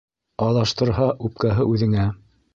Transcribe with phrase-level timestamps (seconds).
[0.45, 2.09] Аҙаштырһа, үпкәһе үҙеңә.